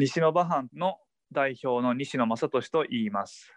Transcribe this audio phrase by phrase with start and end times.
[0.00, 0.98] 西野馬藩の
[1.32, 3.52] 代表の西野正俊と言います。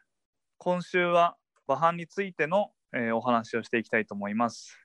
[0.58, 1.36] 今週は
[1.68, 4.76] 馬藩についての、えー、お話をしていきたいと思います。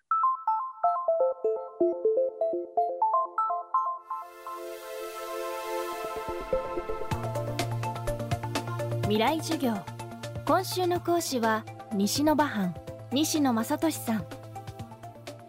[9.05, 9.73] 未来授業。
[10.45, 11.65] 今週の講師は
[11.95, 12.75] 西野馬藩
[13.13, 14.27] 西野正俊さん。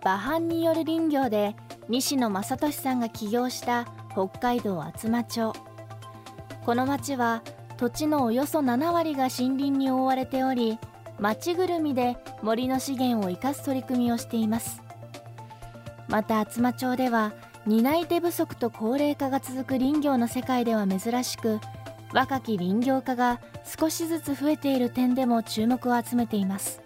[0.03, 1.53] 馬藩による林業で
[1.89, 5.51] 西野正俊さんが起業した北海道厚真町。
[6.67, 7.43] この町は
[7.77, 10.77] 土地のおよそ7割が森林に覆われており
[11.17, 14.81] 町ぐるみで森の資源を生かす取り組みをしています。
[16.09, 17.31] また厚真町では
[17.65, 21.61] 担い手不足と高齢化が続く林業の世界では珍しく
[22.11, 26.81] 若き林業家が少しずつ増えている点でも注目を集めています。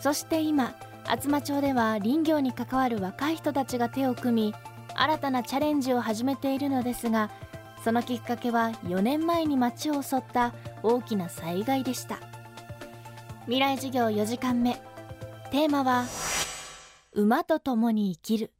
[0.00, 0.74] そして今
[1.06, 4.54] 厚真町では林業に関わる若い人たちが手を組み
[4.96, 7.30] 新たなチャレンジを始めているのですが
[7.84, 12.18] そのきっかけは4年前に町を襲った大きな災害でした。
[13.46, 14.80] 未来授業4時間目。
[15.50, 16.04] テーマは
[17.12, 18.52] 馬と共に生きる。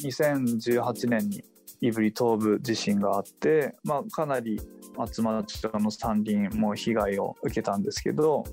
[0.00, 1.44] 2018年に
[1.80, 4.60] 胆振東部地震があって、まあ、かなり
[4.96, 8.44] 松町の山林も被害を受けたんですけど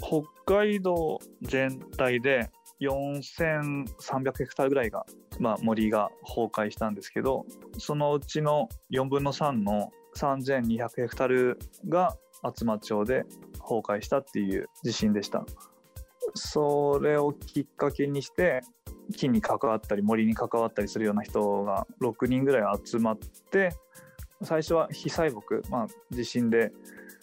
[0.00, 5.04] 北海道全体で4300ヘクタールぐらいが、
[5.40, 7.46] まあ、森が崩壊したんですけど
[7.78, 13.24] そのうちの4分の3の3200ヘクタールが厚真町で
[13.54, 15.44] 崩壊したっていう地震でした。
[16.34, 18.60] それをきっかけにして
[19.16, 23.18] 木に関わったり森に関わったりするような人が6人ぐらい集まっ
[23.50, 23.70] て
[24.42, 26.72] 最初は非栽木、まあ、地震で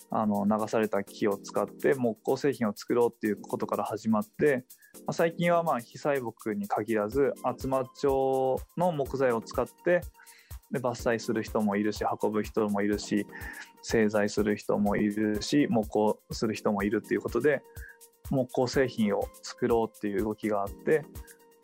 [0.09, 4.65] あの流された木を使って木工製品を作ろうっていうことから始まって、
[5.05, 10.01] ま、最近はまあ非栽木に限らず厚真町の木材を使って
[10.71, 13.25] で伐採する人もいるし運ぶ人もいるし
[13.81, 17.61] 製材する人もいるし木工する人もいるっていうことで
[18.29, 21.05] 木工製品を作ろうっていう動きがあって、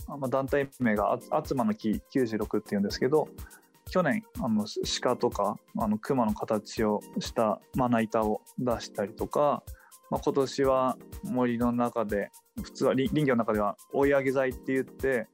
[0.08, 3.28] まあ、団体名が「厚真の木96」っていうんですけど
[3.90, 4.66] 去年あの
[5.02, 9.64] 鹿とかあの熊の形をしたまな板を出したりとか、
[10.14, 12.30] まあ、今年は森の中で
[12.62, 15.28] 普通は林業の中では追い上げ材って言って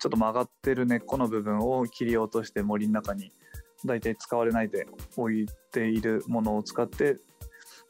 [0.00, 3.30] ちょっと曲がってる根っこの部分を切り落として森の中に
[3.84, 4.86] 大体使われないで
[5.18, 7.18] 置いているものを使って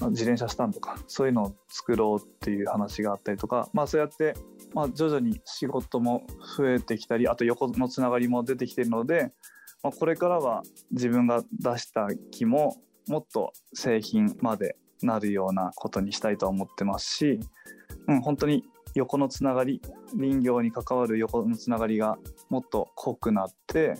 [0.08, 4.34] 自転車スタンドとかそういうのを作ろうっていう話があったりとか、まあ、そうやって、
[4.74, 6.26] まあ、徐々に仕事も
[6.56, 9.30] 増えてきたりあと横のつながりも出てきてるので
[9.84, 12.76] まあ、これからは自分が出した木も
[13.08, 14.76] もっと製品まで
[15.06, 17.40] なるようなことにしたいと思ってますし、
[18.08, 18.64] うん、本当に
[18.94, 19.80] 横のつながり
[20.18, 22.18] 林業に関わる横のつながりが
[22.50, 23.94] もっと濃くなって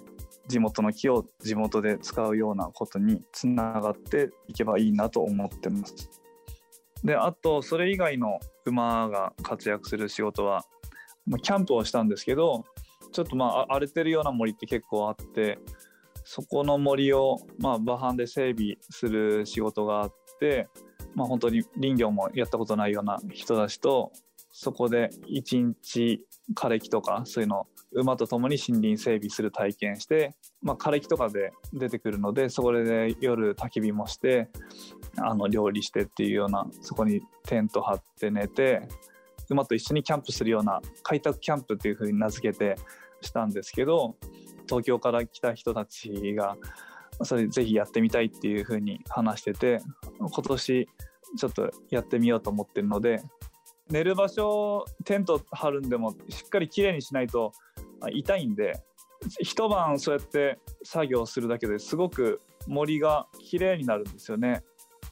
[0.48, 6.10] 地元の木を地元で使うようなことにつながっていけばいいなと思ってます。
[7.04, 10.64] であとそれ以外の馬が活躍する仕事は
[11.42, 12.64] キャンプをしたんですけど
[13.12, 15.58] ちょっとまあ荒れてるような森って結構あって
[16.24, 20.68] そこの森をまあ馬藩で整備する仕事があって、
[21.14, 24.12] まあ、本当に林業もやったことないような人たちと
[24.52, 34.48] そこで一日枯れ木とかそういうの馬と共に森林整備する体験して、まあ、枯れ木とかで出てくるのでそこで夜焚き火もして
[35.18, 38.88] あの料理してっていうようなそこにテント張って寝て
[39.50, 42.76] 馬と一緒にキャンプするような開拓キャンプっていう風に名付けて
[43.20, 44.16] したんですけど
[44.66, 46.56] 東京から来た人たちが
[47.22, 49.80] それぜひやってみたいっていう風に話してて
[50.18, 50.88] 今年
[51.36, 53.22] ちょっとやってみようと思ってるので
[53.90, 57.52] 寝る場所テント張るんでもしっかりきれいにしないと
[58.10, 58.82] 痛いんで
[59.40, 64.62] 一晩そうやって作業するだけですごく森がきれいになるんですよね。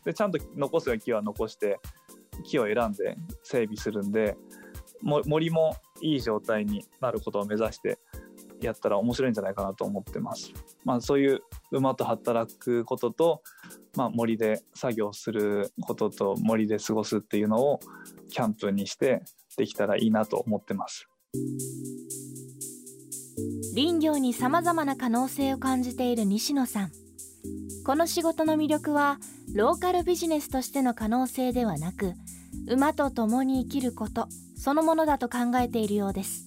[0.04, 1.78] でちゃんと残す木は残して
[2.44, 4.36] 木を選んで整備するんで
[5.02, 7.98] 森もいい状態になることを目指して
[8.66, 10.52] やったら面白いんじゃないかなと思ってます。
[10.84, 11.40] まあ、そういう
[11.70, 13.42] 馬と働くことと、
[13.96, 17.80] まあ、森で作業することと森で過ごすっていうのを
[18.30, 19.22] キャンプにして
[19.56, 21.08] できたらいいなと思ってます。
[23.74, 26.90] 林業にさまざまな可能性を感じている西野さん
[27.86, 29.18] この仕事の魅力は
[29.54, 32.14] ローカルビジネスとしての可能性ではなく
[32.68, 34.26] 馬と共に生きること
[34.56, 36.44] そのものだと考えているようです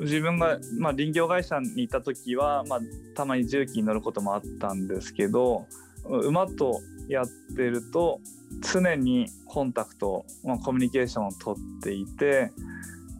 [0.00, 2.80] 自分が、まあ、林業会社にいた時は、まあ、
[3.14, 5.66] たまに重機に乗ることもあったんですけど
[6.04, 7.26] 馬とやっ
[7.56, 8.20] てると
[8.72, 12.50] 常にコンタクト、まあ、コミュニケーションをとっていて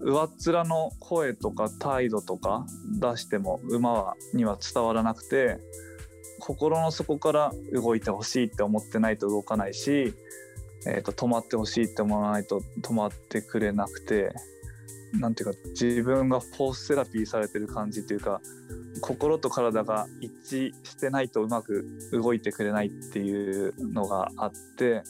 [0.01, 2.67] 上っ面の声とか態度とか
[3.01, 5.59] 出しても馬はには伝わらなくて
[6.39, 10.15] 心の底から動いてほしいって思ってないと動かないし、
[10.87, 14.35] えー、と止まってほしいって思わないと止まってくれなくて
[15.15, 18.41] なんていうか自分がフォースセラピーされてる感じっていうか
[19.01, 25.03] 心と体が一致してないとうまく動いてくれないっていうのがあって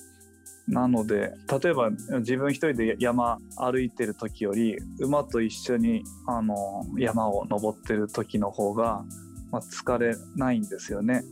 [0.69, 1.33] なので
[1.63, 9.05] 例えば自分一人で山歩いてる時より馬と一緒にあの山を登ってる時の方が、
[9.51, 11.23] まあ、疲れないんですよね。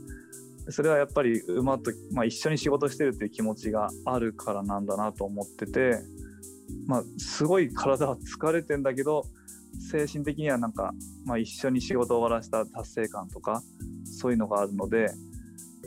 [0.70, 5.98] それはやっぱり馬と、まあ、一緒に仕事してるっていう気持ちがあるからなんだなと思ってて、
[6.86, 9.24] まあ、すごい体は疲れてんだけど
[9.90, 10.92] 精神的にはなんか、
[11.24, 13.62] まあ、一緒に仕事を終わらせた達成感とか
[14.04, 15.08] そういうのがあるので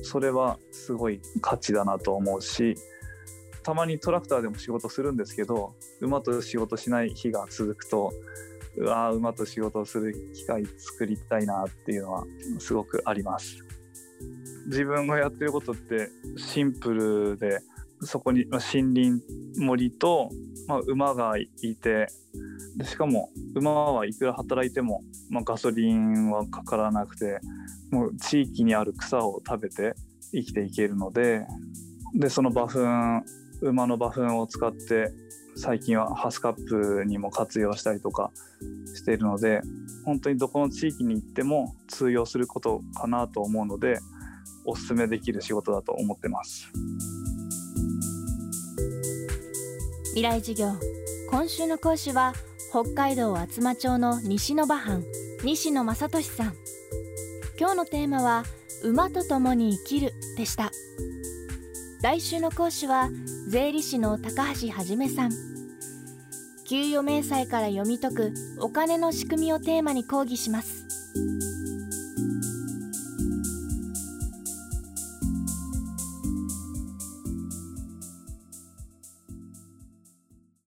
[0.03, 2.75] それはすごい価値だなと思うし
[3.63, 8.11] たまにトラクターでも仕事するんですけど馬と仕事しない日が続くと
[8.77, 12.25] うわ馬と仕事をする機会作りたいなっていうのは
[12.59, 13.65] すごくあります。
[14.67, 17.59] 自分がやってることってシンプルで
[18.01, 19.23] そこに森林
[19.57, 20.29] 森と、
[20.67, 22.07] まあ、馬がいて
[22.75, 27.39] でしかも馬はいくら働いても、まあ、ガソリンはかからなくて
[27.91, 29.95] もう地域にある草を食べて
[30.31, 31.45] 生きていけるので
[32.13, 33.23] でその馬糞
[33.61, 35.11] 馬の馬糞を使って
[35.55, 38.31] 最近はハスカップにも活用したりとか
[38.93, 39.61] しているので
[40.05, 43.99] 本当にどこの地域に行っても通用することかなと思うので
[44.65, 46.71] おすすめできる仕事だと思ってます。
[50.17, 50.71] 未来授業。
[51.29, 52.33] 今週の講師は
[52.71, 55.03] 北海道厚真町の西の馬藩
[55.43, 56.53] 西野正俊さん。
[57.59, 58.43] 今日のテーマは
[58.81, 60.71] 馬と共に生きるでした。
[62.01, 63.11] 来週の講師は
[63.47, 65.31] 税理士の高橋はじめさん。
[66.67, 70.87] 給与明細から読み解くお金の仕組みをテーマに講義します。